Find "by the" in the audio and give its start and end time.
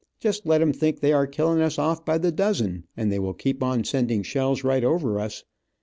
2.03-2.31